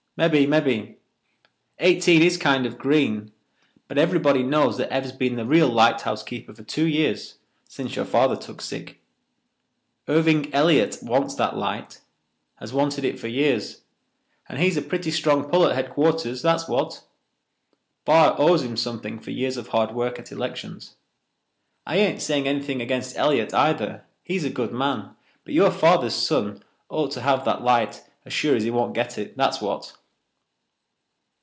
[0.17, 0.97] "Mebbe—mebbe.
[1.79, 3.31] Eighteen is kind of green,
[3.87, 8.05] but everybody knows that Ev's been the real lighthouse keeper for two years, since your
[8.05, 9.01] father took sick.
[10.09, 15.73] Irving Elliott wants that light—has wanted it for years—and he's a pretty strong pull at
[15.75, 17.01] headquarters, that's what.
[18.05, 20.97] Barr owes him something for years of hard work at elections.
[21.85, 24.03] I ain't saying anything against Elliott, either.
[24.21, 25.15] He's a good man,
[25.45, 29.17] but your father's son ought to have that light as sure as he won't get
[29.17, 29.95] it, that's what."